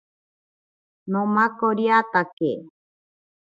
Nomakoriatake. 1.11 2.51